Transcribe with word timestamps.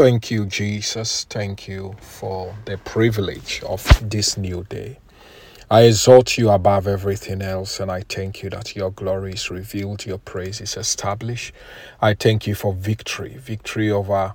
Thank 0.00 0.30
you, 0.30 0.46
Jesus. 0.46 1.24
Thank 1.24 1.68
you 1.68 1.94
for 2.00 2.56
the 2.64 2.78
privilege 2.78 3.62
of 3.66 3.84
this 4.00 4.38
new 4.38 4.64
day. 4.64 4.98
I 5.70 5.82
exalt 5.82 6.38
you 6.38 6.48
above 6.48 6.86
everything 6.86 7.42
else, 7.42 7.80
and 7.80 7.90
I 7.92 8.04
thank 8.08 8.42
you 8.42 8.48
that 8.48 8.74
your 8.74 8.92
glory 8.92 9.34
is 9.34 9.50
revealed, 9.50 10.06
your 10.06 10.16
praise 10.16 10.62
is 10.62 10.78
established. 10.78 11.52
I 12.00 12.14
thank 12.14 12.46
you 12.46 12.54
for 12.54 12.72
victory, 12.72 13.36
victory 13.36 13.90
over 13.90 14.32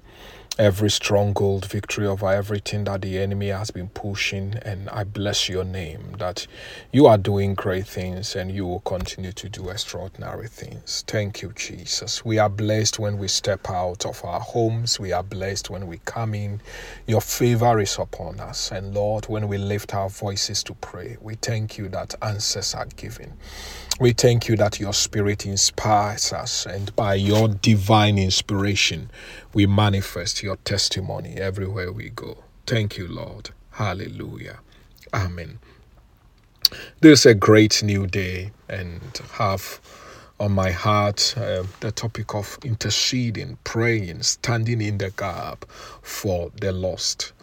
every 0.58 0.90
stronghold, 0.90 1.66
victory 1.66 2.08
over 2.08 2.32
everything 2.32 2.86
that 2.86 3.02
the 3.02 3.18
enemy 3.18 3.50
has 3.50 3.72
been 3.72 3.90
pushing. 3.90 4.56
And 4.64 4.90
I 4.90 5.04
bless 5.04 5.50
your 5.50 5.64
name 5.64 6.16
that 6.20 6.48
you 6.92 7.08
are 7.08 7.18
doing 7.18 7.56
great 7.56 7.88
things 7.88 8.36
and 8.36 8.52
you 8.52 8.66
will 8.66 8.80
continue 8.82 9.32
to 9.34 9.50
do 9.50 9.70
extraordinary 9.70 10.48
things. 10.48 11.04
Thank 11.08 11.42
you, 11.42 11.52
Jesus. 11.56 12.24
We 12.24 12.40
are 12.40 12.50
blessed 12.50 13.00
when 13.00 13.18
we 13.18 13.28
step 13.28 13.70
out 13.70 14.06
of 14.06 14.24
our 14.24 14.40
homes, 14.40 15.00
we 15.00 15.12
are 15.12 15.24
blessed 15.24 15.70
when 15.70 15.88
we 15.88 16.00
come 16.06 16.34
in. 16.34 16.62
Your 17.08 17.22
favor 17.22 17.80
is 17.80 17.98
upon 18.00 18.40
us. 18.40 18.72
And 18.72 18.94
Lord, 18.94 19.26
when 19.26 19.48
we 19.48 19.58
lift 19.58 19.94
our 19.94 20.10
voices 20.10 20.64
to 20.64 20.74
pray, 20.76 21.18
we 21.22 21.36
thank 21.36 21.78
you 21.78 21.90
that 21.90 22.16
answers 22.22 22.74
are 22.74 22.88
given. 22.96 23.34
We 23.98 24.12
thank 24.12 24.50
you 24.50 24.58
that 24.58 24.78
your 24.78 24.92
spirit 24.92 25.46
inspires 25.46 26.34
us, 26.34 26.66
and 26.66 26.94
by 26.98 27.14
your 27.14 27.48
divine 27.48 28.18
inspiration, 28.18 29.10
we 29.54 29.66
manifest 29.68 30.44
your 30.46 30.58
testimony 30.58 31.36
everywhere 31.36 31.92
we 31.92 32.10
go. 32.10 32.46
Thank 32.68 32.98
you, 32.98 33.08
Lord. 33.08 33.50
Hallelujah. 33.72 34.60
Amen. 35.14 35.60
This 37.02 37.22
is 37.22 37.26
a 37.26 37.34
great 37.34 37.84
new 37.84 38.08
day, 38.08 38.52
and 38.70 39.02
have 39.34 39.82
on 40.40 40.52
my 40.54 40.72
heart 40.72 41.34
uh, 41.38 41.64
the 41.80 41.92
topic 41.92 42.36
of 42.36 42.58
interceding, 42.64 43.58
praying, 43.64 44.22
standing 44.24 44.82
in 44.82 44.98
the 44.98 45.12
gap 45.12 45.66
for 46.02 46.52
the 46.62 46.72
lost, 46.72 47.34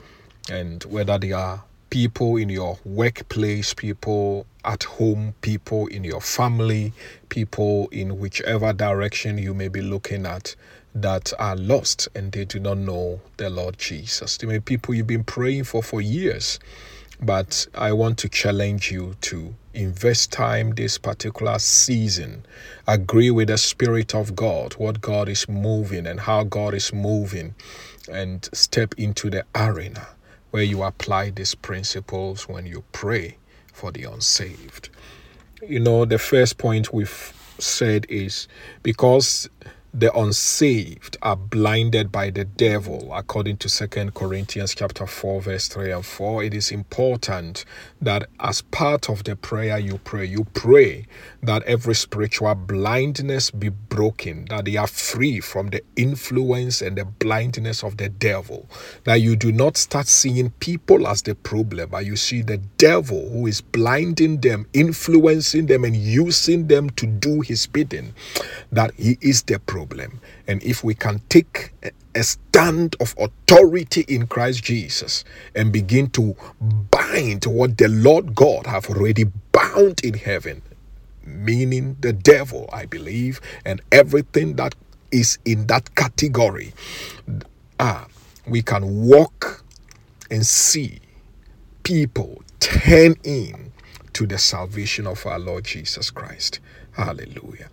and 0.51 0.85
whether 0.85 1.19
they 1.19 1.33
are 1.33 1.65
people 1.91 2.37
in 2.37 2.49
your 2.49 2.79
workplace, 2.85 3.75
people 3.75 4.47
at 4.65 4.85
home, 4.85 5.35
people 5.43 5.87
in 5.89 6.05
your 6.05 6.21
family, 6.21 6.93
people 7.29 7.89
in 7.93 8.19
whichever 8.19 8.73
direction 8.73 9.39
you 9.39 9.55
may 9.55 9.69
be 9.69 9.83
looking 9.83 10.25
at 10.25 10.57
that 10.95 11.33
are 11.39 11.57
lost 11.57 12.09
and 12.15 12.33
they 12.33 12.45
do 12.45 12.59
not 12.61 12.79
know 12.79 13.21
the 13.37 13.49
Lord 13.51 13.79
Jesus. 13.79 14.37
There 14.37 14.49
may 14.49 14.59
be 14.59 14.61
people 14.61 14.95
you've 14.95 15.07
been 15.07 15.25
praying 15.25 15.65
for 15.65 15.83
for 15.83 16.01
years, 16.01 16.59
but 17.21 17.67
I 17.75 17.93
want 17.93 18.19
to 18.19 18.29
challenge 18.29 18.91
you 18.91 19.17
to 19.23 19.55
invest 19.75 20.33
time 20.33 20.73
this 20.73 20.99
particular 20.99 21.59
season. 21.59 22.45
Agree 22.87 23.31
with 23.31 23.49
the 23.49 23.59
Spirit 23.59 24.15
of 24.15 24.37
God, 24.37 24.75
what 24.75 25.01
God 25.01 25.29
is 25.29 25.49
moving 25.49 26.07
and 26.07 26.21
how 26.21 26.45
God 26.45 26.75
is 26.75 26.93
moving, 26.93 27.55
and 28.11 28.49
step 28.53 28.95
into 28.99 29.31
the 29.31 29.45
arena 29.55 30.09
where 30.51 30.63
you 30.63 30.83
apply 30.83 31.31
these 31.31 31.55
principles 31.55 32.47
when 32.47 32.67
you 32.67 32.85
pray 32.93 33.37
for 33.73 33.91
the 33.91 34.05
unsaved. 34.05 34.91
You 35.67 35.81
know, 35.81 36.05
the 36.05 36.19
first 36.19 36.59
point 36.59 36.93
we've 36.93 37.33
said 37.59 38.05
is 38.11 38.49
because 38.83 39.49
the 39.95 40.11
unsaved 40.19 41.19
are 41.21 41.37
blinded 41.37 42.11
by 42.11 42.31
the 42.31 42.47
devil 42.47 43.13
according 43.15 43.59
to 43.59 43.69
Second 43.69 44.15
corinthians 44.15 44.75
chapter 44.75 45.07
4 45.07 45.43
verse 45.43 45.69
3 45.69 45.93
and 45.93 46.07
4 46.07 46.45
it 46.45 46.55
is 46.55 46.71
important 46.71 47.67
that 48.01 48.27
as 48.41 48.63
part 48.63 49.11
of 49.11 49.25
the 49.25 49.37
prayer 49.37 49.79
you 49.79 49.99
pray 49.99 50.25
you 50.25 50.45
pray 50.55 51.07
that 51.43 51.63
every 51.65 51.95
spiritual 51.95 52.55
blindness 52.55 53.51
be 53.51 53.69
broken 53.69 54.47
that 54.47 54.65
they 54.65 54.77
are 54.77 54.87
free 54.87 55.41
from 55.41 55.69
the 55.69 55.83
influence 55.97 56.81
and 56.81 56.97
the 56.97 57.05
blindness 57.05 57.85
of 57.85 57.97
the 57.97 58.09
devil. 58.09 58.67
That 59.05 59.17
you 59.17 59.37
do 59.37 59.53
not 59.53 59.77
start 59.77 60.07
seeing 60.07 60.51
people 60.61 61.07
as 61.07 61.23
the 61.23 61.35
problem 61.35 61.91
but 61.91 62.07
you 62.07 62.17
see 62.17 62.43
the 62.43 62.59
devil 62.79 63.29
who 63.31 63.47
is 63.47 63.61
blinding 63.61 64.41
them 64.41 64.67
influencing 64.73 65.67
them 65.67 65.85
and 65.85 65.97
using 65.97 66.69
them 66.69 66.91
to 66.91 67.07
do 67.07 67.41
his 67.41 67.67
bidding. 67.67 68.15
That 68.71 68.95
he 68.95 69.19
is 69.21 69.43
the 69.43 69.59
problem 69.59 69.82
problem. 69.87 70.21
And 70.47 70.63
if 70.63 70.85
we 70.85 70.95
can 70.95 71.21
take 71.29 71.73
a 72.15 72.23
stand 72.23 72.95
of 73.01 73.15
authority 73.19 74.05
in 74.09 74.27
Christ 74.27 74.63
Jesus 74.63 75.25
and 75.55 75.73
begin 75.73 76.11
to 76.11 76.37
bind 76.91 77.45
what 77.47 77.79
the 77.79 77.89
Lord 77.89 78.35
God 78.35 78.67
have 78.67 78.89
already 78.89 79.25
bound 79.53 80.01
in 80.05 80.15
heaven, 80.15 80.63
meaning 81.25 81.97
the 82.01 82.13
devil, 82.13 82.69
I 82.73 82.87
believe, 82.87 83.41
and 83.65 83.81
everything 83.91 84.57
that 84.57 84.75
is 85.11 85.39
in 85.45 85.67
that 85.67 85.95
category, 85.95 86.73
ah, 87.81 88.07
we 88.47 88.63
can 88.63 89.07
walk 89.07 89.65
and 90.31 90.47
see 90.47 91.01
people 91.83 92.43
turn 92.61 93.17
in 93.25 93.73
to 94.13 94.27
the 94.27 94.39
salvation 94.39 95.07
of 95.07 95.27
our 95.27 95.39
Lord 95.39 95.65
Jesus 95.65 96.11
Christ. 96.11 96.61
Hallelujah. 96.93 97.69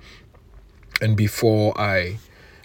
And 1.01 1.15
before 1.15 1.79
I 1.79 2.19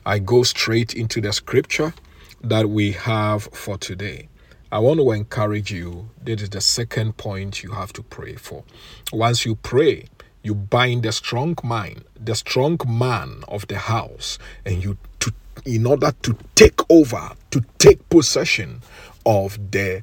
I 0.06 0.18
go 0.18 0.42
straight 0.42 0.94
into 0.94 1.20
the 1.20 1.32
scripture 1.32 1.94
that 2.42 2.68
we 2.68 2.92
have 2.92 3.44
for 3.44 3.78
today, 3.78 4.28
I 4.70 4.80
want 4.80 5.00
to 5.00 5.12
encourage 5.12 5.70
you. 5.70 6.10
This 6.22 6.42
is 6.42 6.50
the 6.50 6.60
second 6.60 7.16
point 7.16 7.62
you 7.62 7.70
have 7.72 7.92
to 7.94 8.02
pray 8.02 8.34
for. 8.34 8.64
Once 9.12 9.46
you 9.46 9.54
pray, 9.54 10.08
you 10.42 10.54
bind 10.54 11.04
the 11.04 11.12
strong 11.12 11.56
mind, 11.62 12.04
the 12.22 12.34
strong 12.34 12.78
man 12.86 13.44
of 13.48 13.66
the 13.68 13.78
house, 13.78 14.38
and 14.66 14.82
you 14.82 14.98
to 15.20 15.32
in 15.64 15.86
order 15.86 16.12
to 16.22 16.36
take 16.54 16.80
over, 16.90 17.30
to 17.50 17.64
take 17.78 18.08
possession 18.08 18.82
of 19.24 19.58
the 19.70 20.02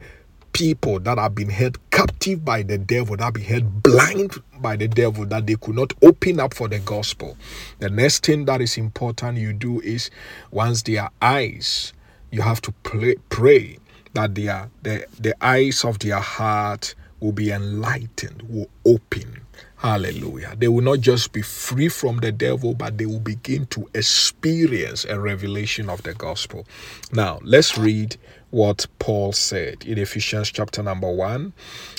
people 0.53 0.99
that 0.99 1.17
have 1.17 1.35
been 1.35 1.49
held 1.49 1.77
captive 1.91 2.43
by 2.43 2.63
the 2.63 2.77
devil, 2.77 3.15
that 3.17 3.23
have 3.25 3.33
been 3.33 3.43
held 3.43 3.83
blind 3.83 4.33
by 4.59 4.75
the 4.75 4.87
devil, 4.87 5.25
that 5.25 5.47
they 5.47 5.55
could 5.55 5.75
not 5.75 5.93
open 6.01 6.39
up 6.39 6.53
for 6.53 6.67
the 6.67 6.79
gospel. 6.79 7.37
The 7.79 7.89
next 7.89 8.25
thing 8.25 8.45
that 8.45 8.61
is 8.61 8.77
important 8.77 9.37
you 9.37 9.53
do 9.53 9.81
is 9.81 10.09
once 10.51 10.83
their 10.83 11.09
eyes, 11.21 11.93
you 12.31 12.41
have 12.41 12.61
to 12.61 12.71
pray, 12.83 13.15
pray 13.29 13.77
that 14.13 14.35
their 14.35 14.69
the, 14.83 15.05
the 15.19 15.35
eyes 15.43 15.85
of 15.85 15.99
their 15.99 16.19
heart 16.19 16.95
will 17.21 17.31
be 17.31 17.51
enlightened, 17.51 18.41
will 18.49 18.69
open. 18.85 19.41
Hallelujah. 19.77 20.55
They 20.57 20.67
will 20.67 20.83
not 20.83 20.99
just 20.99 21.31
be 21.31 21.41
free 21.41 21.87
from 21.87 22.17
the 22.17 22.31
devil, 22.31 22.73
but 22.75 22.97
they 22.97 23.05
will 23.07 23.19
begin 23.19 23.65
to 23.67 23.89
experience 23.95 25.05
a 25.05 25.19
revelation 25.19 25.89
of 25.89 26.03
the 26.03 26.13
gospel. 26.13 26.67
Now, 27.11 27.39
let's 27.43 27.77
read 27.77 28.17
what 28.51 28.85
Paul 28.99 29.33
said 29.33 29.83
in 29.85 29.97
Ephesians 29.97 30.51
chapter 30.51 30.83
number 30.83 31.09
1. 31.09 31.53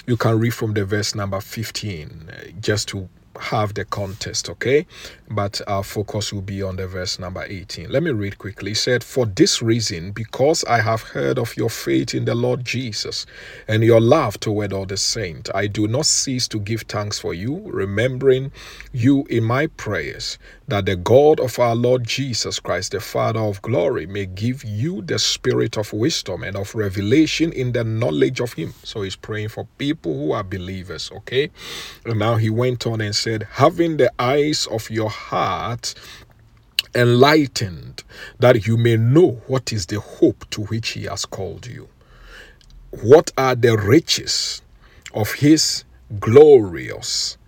You 0.07 0.17
can 0.17 0.39
read 0.39 0.55
from 0.55 0.75
the 0.75 0.85
verse 0.85 1.15
number 1.15 1.41
15 1.41 2.31
uh, 2.31 2.51
just 2.61 2.89
to 2.89 3.09
have 3.41 3.75
the 3.75 3.85
contest, 3.85 4.49
okay? 4.51 4.87
But 5.31 5.61
our 5.67 5.83
focus 5.83 6.33
will 6.33 6.43
be 6.43 6.63
on 6.63 6.77
the 6.77 6.87
verse 6.87 7.19
number 7.19 7.45
18. 7.47 7.91
Let 7.91 8.03
me 8.03 8.11
read 8.11 8.39
quickly. 8.39 8.73
He 8.73 8.75
said, 8.75 9.03
For 9.03 9.27
this 9.27 9.63
reason, 9.63 10.13
because 10.13 10.65
I 10.65 10.81
have 10.81 11.03
heard 11.03 11.39
of 11.39 11.57
your 11.57 11.71
faith 11.71 12.15
in 12.15 12.25
the 12.25 12.35
Lord 12.35 12.65
Jesus 12.65 13.27
and 13.69 13.83
your 13.83 14.01
love 14.01 14.39
toward 14.41 14.73
all 14.73 14.87
the 14.87 14.97
saints, 14.97 15.51
I 15.55 15.67
do 15.67 15.89
not 15.89 16.07
cease 16.07 16.49
to 16.49 16.61
give 16.61 16.83
thanks 16.83 17.19
for 17.19 17.35
you, 17.35 17.63
remembering 17.65 18.53
you 18.93 19.25
in 19.31 19.45
my 19.45 19.67
prayers, 19.69 20.39
that 20.69 20.87
the 20.87 20.97
God 20.97 21.41
of 21.41 21.59
our 21.59 21.75
Lord 21.75 22.05
Jesus 22.05 22.61
Christ, 22.61 22.93
the 22.93 23.01
Father 23.01 23.41
of 23.41 23.63
glory, 23.63 24.07
may 24.07 24.27
give 24.27 24.65
you 24.65 25.03
the 25.03 25.19
spirit 25.19 25.77
of 25.77 25.93
wisdom 25.93 26.43
and 26.43 26.57
of 26.57 26.75
revelation 26.75 27.53
in 27.53 27.73
the 27.73 27.85
knowledge 27.85 28.41
of 28.41 28.55
Him. 28.55 28.75
So 28.83 29.03
he's 29.03 29.17
praying 29.17 29.49
for 29.49 29.67
people 29.79 30.15
who 30.15 30.33
are 30.33 30.45
believers, 30.45 31.11
okay? 31.13 31.51
And 32.05 32.19
now 32.19 32.37
he 32.37 32.51
went 32.51 32.87
on 32.87 33.01
and 33.01 33.15
said, 33.23 33.47
having 33.53 33.97
the 33.99 34.13
eyes 34.19 34.67
of 34.67 34.91
your 34.91 35.09
heart 35.09 35.95
enlightened, 36.95 38.03
that 38.41 38.67
you 38.67 38.77
may 38.77 38.97
know 38.97 39.41
what 39.47 39.73
is 39.73 39.87
the 39.87 40.01
hope 40.01 40.49
to 40.51 40.63
which 40.63 40.91
he 40.91 41.05
has 41.05 41.25
called 41.25 41.67
you. 41.67 41.89
What 42.91 43.31
are 43.39 43.55
the 43.55 43.77
riches 43.77 44.61
of 45.15 45.33
his 45.35 45.85
glorious 46.19 47.39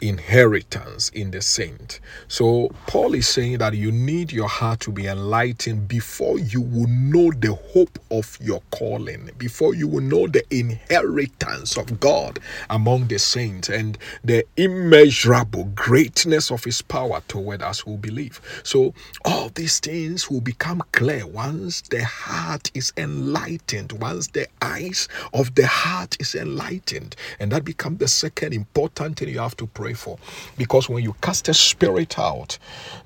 inheritance 0.00 1.10
in 1.10 1.30
the 1.30 1.42
saint. 1.42 2.00
So 2.28 2.70
Paul 2.86 3.14
is 3.14 3.26
saying 3.28 3.58
that 3.58 3.74
you 3.74 3.92
need 3.92 4.32
your 4.32 4.48
heart 4.48 4.80
to 4.80 4.92
be 4.92 5.06
enlightened 5.06 5.88
before 5.88 6.38
you 6.38 6.60
will 6.60 6.88
know 6.88 7.30
the 7.32 7.54
hope 7.72 7.98
of 8.10 8.38
your 8.40 8.62
calling, 8.70 9.30
before 9.38 9.74
you 9.74 9.88
will 9.88 10.02
know 10.02 10.26
the 10.26 10.44
inheritance 10.54 11.76
of 11.76 12.00
God 12.00 12.38
among 12.70 13.08
the 13.08 13.18
saints 13.18 13.68
and 13.68 13.98
the 14.24 14.44
immeasurable 14.56 15.64
greatness 15.74 16.50
of 16.50 16.64
his 16.64 16.82
power 16.82 17.22
toward 17.28 17.62
us 17.62 17.80
who 17.80 17.96
believe. 17.96 18.40
So 18.64 18.94
all 19.24 19.50
these 19.50 19.80
things 19.80 20.30
will 20.30 20.40
become 20.40 20.82
clear 20.92 21.26
once 21.26 21.82
the 21.82 22.04
heart 22.04 22.70
is 22.74 22.92
enlightened, 22.96 23.92
once 23.92 24.28
the 24.28 24.46
eyes 24.62 25.08
of 25.32 25.54
the 25.54 25.66
heart 25.66 26.16
is 26.20 26.34
enlightened. 26.34 27.16
And 27.40 27.52
that 27.52 27.64
becomes 27.64 27.98
the 27.98 28.08
second 28.08 28.52
important 28.52 29.18
thing 29.18 29.28
you 29.28 29.38
have 29.38 29.56
to 29.58 29.66
pray 29.66 29.85
for. 29.94 30.18
Because 30.56 30.88
when 30.88 31.02
you 31.02 31.14
cast 31.20 31.48
a 31.48 31.54
spirit 31.54 32.18
out, 32.18 32.58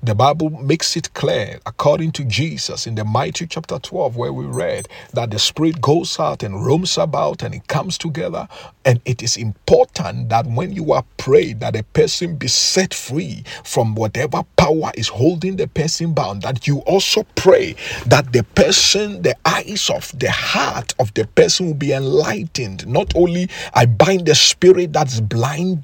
the 0.03 0.15
Bible 0.15 0.49
makes 0.49 0.95
it 0.97 1.13
clear, 1.13 1.59
according 1.65 2.11
to 2.13 2.25
Jesus 2.25 2.87
in 2.87 2.95
the 2.95 3.05
Matthew 3.05 3.47
chapter 3.47 3.79
12, 3.79 4.15
where 4.17 4.33
we 4.33 4.45
read 4.45 4.87
that 5.13 5.31
the 5.31 5.39
spirit 5.39 5.81
goes 5.81 6.19
out 6.19 6.43
and 6.43 6.65
roams 6.65 6.97
about 6.97 7.43
and 7.43 7.53
it 7.53 7.67
comes 7.67 7.97
together. 7.97 8.47
And 8.85 8.99
it 9.05 9.21
is 9.21 9.37
important 9.37 10.29
that 10.29 10.45
when 10.47 10.73
you 10.73 10.91
are 10.93 11.05
prayed, 11.17 11.59
that 11.59 11.75
a 11.75 11.83
person 11.83 12.35
be 12.35 12.47
set 12.47 12.93
free 12.93 13.43
from 13.63 13.95
whatever 13.95 14.43
power 14.57 14.91
is 14.95 15.07
holding 15.07 15.55
the 15.55 15.67
person 15.67 16.13
bound, 16.13 16.41
that 16.41 16.67
you 16.67 16.79
also 16.79 17.23
pray 17.35 17.75
that 18.07 18.33
the 18.33 18.43
person, 18.55 19.21
the 19.21 19.35
eyes 19.45 19.89
of 19.89 20.11
the 20.17 20.31
heart 20.31 20.93
of 20.99 21.13
the 21.13 21.27
person 21.27 21.67
will 21.67 21.73
be 21.73 21.93
enlightened. 21.93 22.87
Not 22.87 23.15
only 23.15 23.49
I 23.73 23.85
bind 23.85 24.25
the 24.25 24.35
spirit 24.35 24.93
that's 24.93 25.19
blind 25.19 25.83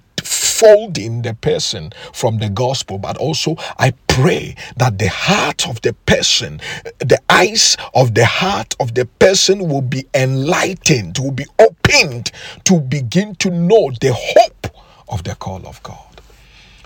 folding 0.57 1.21
the 1.21 1.35
person 1.35 1.91
from 2.13 2.39
the 2.39 2.49
gospel, 2.49 2.97
but 2.97 3.15
also 3.17 3.55
I 3.77 3.93
pray 4.07 4.55
that 4.77 4.97
the 4.97 5.09
heart 5.09 5.67
of 5.67 5.81
the 5.81 5.93
person, 5.93 6.59
the 6.97 7.19
eyes 7.29 7.77
of 7.93 8.15
the 8.15 8.25
heart 8.25 8.75
of 8.79 8.95
the 8.95 9.05
person 9.05 9.69
will 9.69 9.83
be 9.83 10.05
enlightened, 10.15 11.19
will 11.19 11.31
be 11.31 11.45
opened 11.59 12.31
to 12.63 12.79
begin 12.79 13.35
to 13.35 13.51
know 13.51 13.91
the 14.01 14.13
hope 14.13 14.67
of 15.09 15.23
the 15.23 15.35
call 15.35 15.65
of 15.67 15.81
God. 15.83 16.21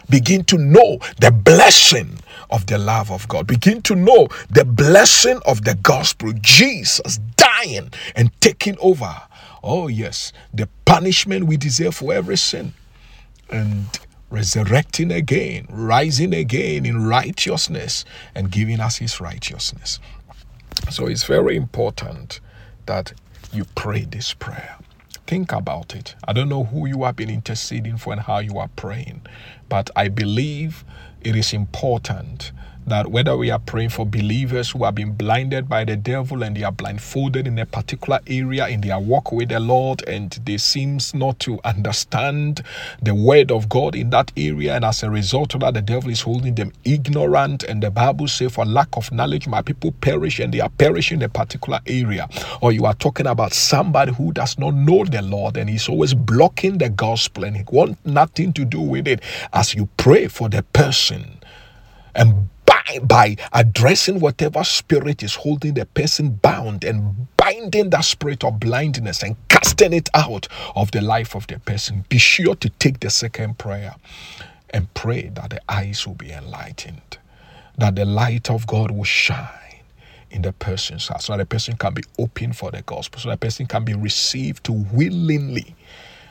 Begin 0.10 0.44
to 0.46 0.58
know 0.58 1.00
the 1.22 1.32
blessing 1.32 2.20
of 2.50 2.66
the 2.66 2.78
love 2.78 3.10
of 3.10 3.26
God. 3.30 3.48
Begin 3.48 3.82
to 3.84 3.96
know 3.96 4.28
the 4.50 4.66
blessing 4.66 5.40
of 5.46 5.64
the 5.64 5.76
gospel. 5.76 6.34
Jesus 6.42 7.20
dying 7.38 7.90
and 8.18 8.30
taking 8.42 8.78
over. 8.80 9.16
Oh, 9.64 9.88
yes, 9.88 10.34
the 10.54 10.68
punishment 10.84 11.46
we 11.46 11.56
deserve 11.56 11.96
for 11.96 12.14
every 12.14 12.36
sin 12.36 12.74
and 13.52 13.86
resurrecting 14.30 15.12
again, 15.12 15.68
rising 15.70 16.34
again 16.34 16.86
in 16.86 17.06
righteousness, 17.06 18.06
and 18.34 18.52
giving 18.52 18.80
us 18.80 18.98
his 18.98 19.20
righteousness. 19.20 20.00
So 20.90 21.08
it's 21.08 21.24
very 21.24 21.56
important 21.58 22.40
that 22.86 23.14
you 23.52 23.66
pray 23.76 24.06
this 24.06 24.34
prayer. 24.34 24.78
Think 25.28 25.52
about 25.52 25.96
it. 25.96 26.16
I 26.28 26.34
don't 26.34 26.50
know 26.50 26.64
who 26.64 26.88
you 26.88 27.04
have 27.04 27.16
been 27.16 27.30
interceding 27.30 27.98
for 27.98 28.14
and 28.14 28.22
how 28.22 28.40
you 28.40 28.58
are 28.58 28.70
praying, 28.76 29.22
but 29.70 29.90
I 29.96 30.08
believe 30.08 30.84
it 31.22 31.36
is 31.36 31.54
important 31.54 32.52
that 32.88 33.08
whether 33.08 33.38
we 33.38 33.52
are 33.52 33.60
praying 33.60 33.90
for 33.90 34.06
believers 34.06 34.72
who 34.72 34.84
have 34.84 34.96
been 34.96 35.14
blinded 35.14 35.70
by 35.70 35.86
the 35.86 35.96
devil 35.96 36.44
and 36.44 36.58
they 36.58 36.64
are 36.64 36.72
blindfolded 36.72 37.48
in 37.48 37.60
a 37.60 37.66
particular 37.66 38.20
area 38.28 38.68
in 38.68 38.82
their 38.82 39.00
walk 39.00 39.32
with 39.32 39.50
the 39.50 39.60
Lord 39.60 40.04
and 40.08 40.32
they 40.46 40.58
seems 40.58 41.14
not 41.14 41.40
to 41.42 41.60
understand 41.64 42.64
the 43.02 43.14
word 43.14 43.52
of 43.52 43.70
God 43.70 43.96
in 43.96 44.10
that 44.10 44.32
area 44.36 44.76
and 44.76 44.84
as 44.84 45.04
a 45.04 45.10
result 45.10 45.54
of 45.54 45.62
that 45.62 45.76
the 45.76 45.82
devil 45.82 46.10
is 46.10 46.22
holding 46.22 46.56
them 46.56 46.72
ignorant 46.84 47.64
and 47.64 47.84
the 47.84 47.92
Bible 47.92 48.28
says 48.28 48.54
for 48.54 48.66
lack 48.66 48.90
of 48.98 49.12
knowledge 49.12 49.48
my 49.48 49.62
people 49.62 49.92
perish 50.02 50.40
and 50.40 50.54
they 50.54 50.60
are 50.60 50.70
perishing 50.70 51.20
in 51.20 51.24
a 51.24 51.30
particular 51.30 51.80
area. 51.88 52.28
Or 52.62 52.72
you 52.72 52.86
are 52.86 52.94
talking 52.94 53.28
about 53.28 53.54
somebody 53.54 54.14
who 54.14 54.32
does 54.32 54.58
not 54.58 54.74
know 54.74 55.06
the 55.06 55.22
Lord 55.22 55.58
and 55.58 55.70
he's 55.70 55.88
always 55.88 56.14
blocking 56.14 56.78
the 56.78 56.90
gospel 56.90 57.44
and 57.44 57.56
he 57.56 57.64
wants 57.72 58.00
nothing 58.06 58.54
to 58.54 58.66
do 58.66 58.82
with 58.82 59.08
it 59.08 59.22
as 59.54 59.76
you 59.76 59.88
pray 59.98 60.28
for 60.28 60.50
the 60.50 60.64
person 60.64 61.38
and 62.16 62.50
by, 63.04 63.36
addressing 63.54 64.20
whatever 64.20 64.64
spirit 64.64 65.24
is 65.24 65.36
holding 65.36 65.74
the 65.74 65.86
person 65.86 66.32
bound 66.32 66.84
and 66.84 67.28
binding 67.38 67.90
that 67.92 68.06
spirit 68.06 68.44
of 68.44 68.60
blindness 68.60 69.24
and 69.24 69.36
casting 69.50 69.94
it 69.94 70.10
out 70.14 70.48
of 70.76 70.92
the 70.92 71.02
life 71.02 71.36
of 71.36 71.48
the 71.48 71.60
person, 71.60 72.06
be 72.10 72.18
sure 72.18 72.56
to 72.56 72.70
take 72.70 73.00
the 73.00 73.10
second 73.10 73.58
prayer 73.58 73.96
and 74.72 74.94
pray 74.94 75.30
that 75.36 75.50
the 75.52 75.62
eyes 75.70 76.08
will 76.08 76.16
be 76.16 76.32
enlightened, 76.32 77.18
that 77.78 77.96
the 77.96 78.06
light 78.06 78.50
of 78.50 78.68
God 78.68 78.92
will 78.92 79.04
shine 79.04 79.48
in 80.32 80.42
the 80.44 80.54
person's 80.54 81.08
heart 81.08 81.22
so 81.22 81.34
that 81.34 81.40
the 81.40 81.46
person 81.46 81.76
can 81.76 81.94
be 81.94 82.04
open 82.20 82.54
for 82.54 82.72
the 82.72 82.82
gospel, 82.84 83.20
so 83.20 83.30
that 83.30 83.40
the 83.40 83.46
person 83.46 83.66
can 83.68 83.84
be 83.84 83.94
received 83.94 84.64
to 84.66 84.72
willingly. 84.72 85.76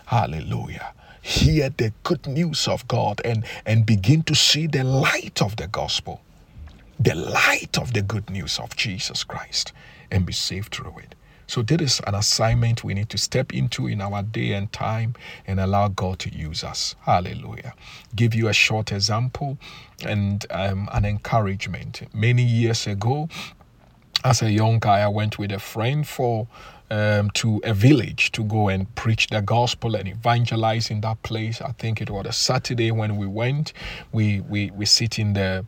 Hallelujah. 0.06 0.92
Hear 1.22 1.70
the 1.70 1.92
good 2.02 2.26
news 2.26 2.66
of 2.66 2.88
God 2.88 3.20
and, 3.24 3.44
and 3.66 3.84
begin 3.86 4.22
to 4.24 4.34
see 4.34 4.66
the 4.66 4.84
light 4.84 5.42
of 5.42 5.56
the 5.56 5.66
gospel 5.68 6.22
the 7.00 7.14
light 7.14 7.78
of 7.78 7.94
the 7.94 8.02
good 8.02 8.28
news 8.28 8.58
of 8.58 8.76
Jesus 8.76 9.24
Christ 9.24 9.72
and 10.10 10.26
be 10.26 10.34
saved 10.34 10.74
through 10.74 10.98
it. 10.98 11.14
So, 11.46 11.62
this 11.62 11.80
is 11.94 12.00
an 12.06 12.14
assignment 12.14 12.84
we 12.84 12.94
need 12.94 13.08
to 13.08 13.18
step 13.18 13.52
into 13.52 13.88
in 13.88 14.00
our 14.00 14.22
day 14.22 14.52
and 14.52 14.72
time 14.72 15.14
and 15.46 15.58
allow 15.58 15.88
God 15.88 16.20
to 16.20 16.32
use 16.32 16.62
us. 16.62 16.94
Hallelujah. 17.00 17.74
Give 18.14 18.34
you 18.36 18.48
a 18.48 18.52
short 18.52 18.92
example 18.92 19.58
and 20.06 20.46
um, 20.50 20.88
an 20.92 21.04
encouragement. 21.04 22.02
Many 22.14 22.44
years 22.44 22.86
ago, 22.86 23.28
as 24.22 24.42
a 24.42 24.50
young 24.52 24.78
guy, 24.78 25.00
I 25.00 25.08
went 25.08 25.38
with 25.38 25.50
a 25.50 25.58
friend 25.58 26.06
for 26.06 26.46
um, 26.90 27.30
to 27.30 27.60
a 27.64 27.72
village 27.72 28.30
to 28.32 28.44
go 28.44 28.68
and 28.68 28.92
preach 28.94 29.28
the 29.28 29.40
gospel 29.40 29.96
and 29.96 30.06
evangelize 30.06 30.90
in 30.90 31.00
that 31.00 31.22
place. 31.22 31.60
I 31.60 31.72
think 31.72 32.00
it 32.00 32.10
was 32.10 32.26
a 32.26 32.32
Saturday 32.32 32.90
when 32.92 33.16
we 33.16 33.26
went. 33.26 33.72
We 34.12 34.40
we 34.42 34.70
we 34.70 34.86
sit 34.86 35.18
in 35.18 35.32
the 35.32 35.64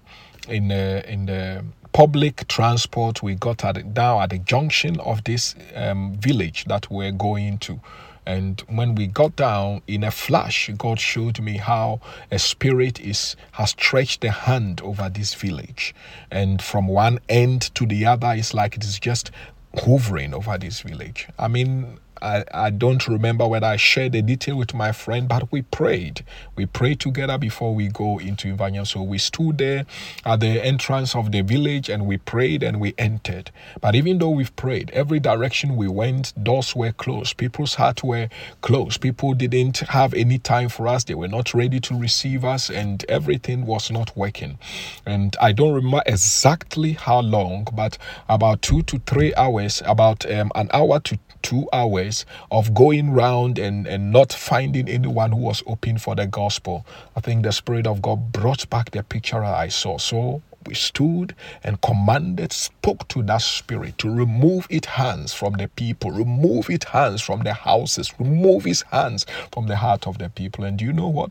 in 0.49 0.69
the 0.69 1.11
in 1.11 1.27
the 1.27 1.65
public 1.93 2.47
transport. 2.49 3.23
We 3.23 3.35
got 3.35 3.65
at 3.65 3.95
down 3.95 4.23
at 4.23 4.31
the 4.31 4.39
junction 4.39 4.99
of 5.01 5.25
this 5.25 5.55
um, 5.75 6.15
village 6.15 6.65
that 6.67 6.91
we're 6.91 7.13
going 7.13 7.59
to. 7.59 7.81
And 8.25 8.61
when 8.69 8.95
we 8.95 9.09
got 9.09 9.35
down 9.35 9.83
in 9.89 10.05
a 10.05 10.11
flash, 10.11 10.71
God 10.79 11.01
showed 11.01 11.41
me 11.41 11.57
how 11.57 12.01
a 12.31 12.39
spirit 12.39 13.01
is 13.01 13.35
has 13.53 13.71
stretched 13.71 14.21
the 14.21 14.31
hand 14.31 14.81
over 14.83 15.09
this 15.09 15.35
village. 15.35 15.95
And 16.31 16.63
from 16.63 16.87
one 16.87 17.19
end 17.29 17.75
to 17.75 17.85
the 17.85 18.07
other, 18.07 18.33
it's 18.33 18.55
like 18.55 18.77
it 18.77 18.85
is 18.85 19.01
just 19.01 19.33
hovering 19.77 20.35
over 20.35 20.57
this 20.57 20.81
village. 20.83 21.29
I 21.39 21.49
mean, 21.49 21.99
I, 22.23 22.45
I 22.55 22.71
don't 22.71 23.07
remember 23.09 23.47
whether 23.47 23.67
I 23.67 23.77
shared 23.77 24.13
the 24.13 24.23
detail 24.23 24.57
with 24.57 24.75
my 24.75 24.93
friend, 24.93 25.29
but 25.29 25.51
we 25.51 25.63
prayed. 25.63 26.25
We 26.57 26.67
prayed 26.67 27.01
together 27.01 27.37
before 27.37 27.75
we 27.75 27.89
go 27.89 28.19
into 28.19 28.55
Ivania. 28.57 28.87
So 28.87 29.03
we 29.03 29.19
stood 29.19 29.59
there 29.59 29.85
at 30.25 30.41
the 30.41 30.65
entrance 30.65 31.15
of 31.15 31.33
the 31.33 31.43
village 31.43 31.89
and 31.89 32.07
we 32.07 32.19
prayed 32.19 32.63
and 32.63 32.81
we 32.81 32.95
entered. 32.97 33.51
But 33.81 33.95
even 33.97 34.19
though 34.19 34.31
we've 34.31 34.55
prayed, 34.57 34.91
every 34.93 35.19
direction 35.21 35.77
we 35.77 35.89
went, 35.89 36.33
doors 36.43 36.77
were 36.77 36.93
closed. 36.93 37.37
People's 37.37 37.75
hearts 37.75 38.05
were 38.05 38.29
closed. 38.61 39.01
People 39.01 39.35
didn't 39.35 39.79
have 39.79 40.15
any 40.15 40.39
time 40.39 40.69
for 40.69 40.87
us. 40.87 41.05
They 41.05 41.15
were 41.15 41.29
not 41.29 41.53
ready 41.55 41.81
to 41.81 41.99
receive 41.99 42.45
us 42.45 42.71
and 42.71 43.05
everything 43.09 43.67
was 43.67 43.91
not 43.91 44.17
working. 44.17 44.59
And 45.05 45.37
I 45.41 45.53
don't 45.53 45.75
remember 45.75 46.03
exactly 46.07 46.93
how 46.93 47.21
long, 47.21 47.67
but 47.73 47.99
about 48.29 48.63
two 48.63 48.83
to 48.83 48.99
three 49.01 49.35
hours, 49.35 49.83
about 49.85 50.31
um, 50.31 50.53
an 50.55 50.71
hour 50.73 51.01
to 51.01 51.19
two 51.43 51.69
hours 51.73 52.27
of 52.51 52.75
going 52.75 53.11
round 53.13 53.59
and, 53.59 53.87
and 53.87 54.13
not 54.13 54.33
finding 54.33 54.89
anyone 54.89 55.33
who 55.33 55.41
was 55.41 55.63
open 55.67 55.99
for 55.99 56.15
the 56.15 56.27
gospel, 56.27 56.87
I 57.17 57.21
think 57.21 57.43
the 57.45 57.53
Spirit 57.53 57.87
of 57.87 58.03
God 58.03 58.33
brought 58.33 58.69
back 58.71 58.93
the 58.93 59.03
picture 59.03 59.45
I 59.45 59.69
saw. 59.69 59.99
So 59.99 60.43
we 60.67 60.75
stood 60.75 61.35
and 61.65 61.81
commanded, 61.81 62.53
spoke 62.53 63.09
to 63.09 63.23
that 63.25 63.43
spirit 63.43 63.99
to 63.99 64.11
remove 64.11 64.67
its 64.71 64.87
hands 64.87 65.35
from 65.35 65.55
the 65.55 65.69
people, 65.69 66.11
remove 66.11 66.71
its 66.71 66.87
hands 66.87 67.21
from 67.21 67.41
the 67.43 67.53
houses, 67.55 68.13
remove 68.19 68.67
its 68.67 68.83
hands 68.83 69.27
from 69.53 69.67
the 69.67 69.77
heart 69.77 70.07
of 70.07 70.19
the 70.19 70.29
people. 70.29 70.65
And 70.65 70.81
you 70.81 70.93
know 70.93 71.09
what? 71.09 71.31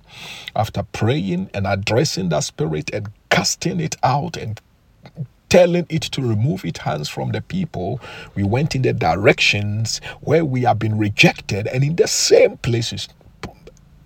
After 0.55 0.83
praying 0.83 1.49
and 1.53 1.65
addressing 1.65 2.29
that 2.29 2.43
spirit 2.43 2.89
and 2.93 3.09
casting 3.29 3.79
it 3.79 3.95
out 4.03 4.37
and 4.37 4.59
telling 5.51 5.87
it 5.91 6.03
to 6.03 6.23
remove 6.23 6.65
its 6.65 6.79
hands 6.81 7.09
from 7.09 7.33
the 7.33 7.41
people, 7.43 8.01
we 8.35 8.43
went 8.43 8.75
in 8.75 8.83
the 8.83 8.93
directions 8.93 10.01
where 10.21 10.45
we 10.45 10.63
have 10.63 10.79
been 10.79 10.97
rejected 10.97 11.67
and 11.67 11.83
in 11.85 11.97
the 11.97 12.09
same 12.09 12.57
places 12.59 13.09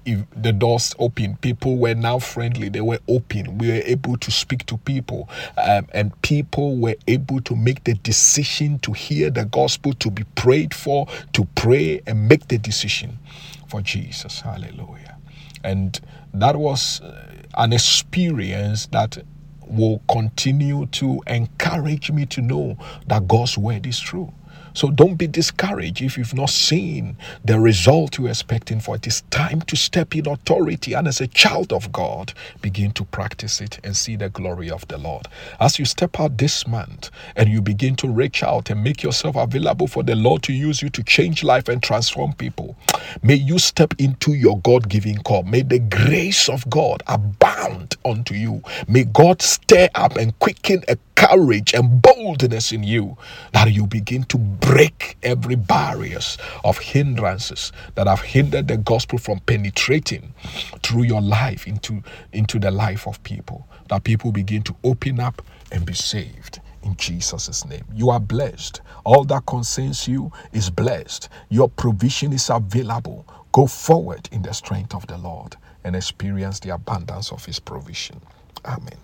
if 0.05 0.21
the 0.35 0.53
doors 0.53 0.95
open 0.99 1.37
people 1.37 1.77
were 1.77 1.95
now 1.95 2.19
friendly 2.19 2.69
they 2.69 2.81
were 2.81 2.99
open 3.09 3.57
we 3.59 3.69
were 3.69 3.83
able 3.85 4.17
to 4.17 4.31
speak 4.31 4.65
to 4.67 4.77
people 4.79 5.29
um, 5.57 5.87
and 5.93 6.21
people 6.23 6.77
were 6.77 6.95
able 7.07 7.41
to 7.41 7.55
make 7.55 7.85
the 7.85 7.95
decision 7.95 8.79
to 8.79 8.93
hear 8.93 9.31
the 9.31 9.45
gospel 9.45 9.93
to 9.95 10.11
be 10.11 10.25
prayed 10.35 10.73
for 10.75 11.07
to 11.33 11.45
pray 11.55 12.01
and 12.07 12.29
make 12.29 12.47
the 12.49 12.59
decision 12.59 13.19
for 13.69 13.81
jesus. 13.81 14.41
Hallelujah. 14.41 15.17
And 15.63 15.99
that 16.33 16.57
was 16.57 17.01
uh, 17.01 17.27
an 17.57 17.73
experience 17.73 18.87
that 18.87 19.19
will 19.69 20.01
continue 20.09 20.85
to 20.87 21.21
encourage 21.27 22.11
me 22.11 22.25
to 22.27 22.41
know 22.41 22.77
that 23.07 23.27
God's 23.27 23.57
word 23.57 23.85
is 23.87 23.99
true. 23.99 24.33
So 24.75 24.91
don't 24.91 25.15
be 25.15 25.27
discouraged 25.27 26.03
if 26.03 26.17
you've 26.17 26.35
not 26.35 26.51
seen 26.51 27.17
the 27.45 27.59
result 27.59 28.19
you're 28.19 28.29
expecting 28.29 28.81
for 28.81 28.97
it. 28.97 29.07
It's 29.07 29.21
time 29.31 29.61
to 29.63 29.77
step 29.77 30.15
in 30.15 30.27
authority 30.27 30.93
and 30.93 31.07
as 31.07 31.21
a 31.21 31.27
child 31.27 31.73
of 31.73 31.91
God, 31.93 32.33
begin 32.61 32.91
to 32.93 33.05
practice 33.05 33.61
it 33.61 33.79
and 33.83 33.97
see 33.97 34.17
the 34.17 34.29
glory 34.29 34.71
of 34.71 34.87
the 34.89 34.99
Lord. 34.99 35.27
As 35.61 35.79
you 35.79 35.85
step 35.85 36.19
out 36.19 36.37
this 36.39 36.67
month 36.67 37.11
and 37.37 37.49
you 37.49 37.61
begin 37.61 37.95
to 37.97 38.09
reach 38.09 38.43
out 38.43 38.71
and 38.71 38.83
make 38.83 39.03
yourself 39.03 39.37
available 39.37 39.87
for 39.87 40.03
the 40.03 40.15
Lord 40.15 40.43
to 40.43 40.53
use 40.53 40.81
you 40.83 40.89
to 40.91 41.03
change 41.03 41.43
life 41.43 41.69
and 41.69 41.83
transform 41.83 42.33
people, 42.33 42.77
may 43.23 43.35
you 43.35 43.59
step 43.59 43.95
into 43.99 44.33
your 44.33 44.59
God 44.61 44.89
given 44.89 45.19
call. 45.23 45.43
May 45.43 45.63
the 45.63 45.79
grace 45.79 46.49
of 46.49 46.69
God 46.69 47.03
abound 47.07 47.97
unto 48.05 48.35
you. 48.35 48.61
May 48.87 49.05
God 49.05 49.41
stir 49.41 49.89
up 49.95 50.17
and 50.17 50.37
quicken 50.39 50.83
a 50.89 50.97
courage 51.15 51.73
and 51.73 52.01
boldness 52.01 52.71
in 52.71 52.83
you 52.83 53.17
that 53.53 53.71
you 53.71 53.87
begin 53.87 54.23
to 54.25 54.37
break 54.37 55.17
every 55.23 55.55
barriers 55.55 56.37
of 56.63 56.77
hindrances 56.79 57.71
that 57.95 58.07
have 58.07 58.21
hindered 58.21 58.67
the 58.67 58.77
gospel 58.77 59.17
from 59.19 59.39
penetrating 59.41 60.33
through 60.83 61.03
your 61.03 61.21
life 61.21 61.67
into 61.67 62.03
into 62.33 62.59
the 62.59 62.71
life 62.71 63.07
of 63.07 63.21
people 63.23 63.67
that 63.89 64.03
people 64.03 64.31
begin 64.31 64.63
to 64.63 64.75
open 64.83 65.19
up 65.19 65.41
and 65.71 65.85
be 65.85 65.93
saved 65.93 66.59
in 66.83 66.95
Jesus' 66.97 67.65
name. 67.65 67.85
You 67.93 68.09
are 68.11 68.19
blessed. 68.19 68.81
All 69.05 69.23
that 69.25 69.45
concerns 69.47 70.07
you 70.07 70.31
is 70.53 70.69
blessed. 70.69 71.29
Your 71.49 71.69
provision 71.69 72.33
is 72.33 72.49
available. 72.49 73.25
Go 73.53 73.67
forward 73.67 74.29
in 74.31 74.43
the 74.43 74.53
strength 74.53 74.93
of 74.95 75.07
the 75.07 75.17
Lord 75.17 75.55
and 75.83 75.95
experience 75.95 76.59
the 76.59 76.71
abundance 76.71 77.31
of 77.31 77.45
His 77.45 77.59
provision. 77.59 78.21
Amen. 78.65 78.97